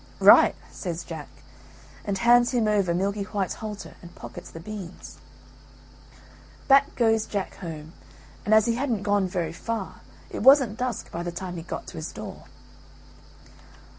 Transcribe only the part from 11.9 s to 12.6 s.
his door.